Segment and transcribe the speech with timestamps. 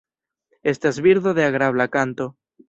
[0.63, 2.35] Estas birdo de agrabla kanto.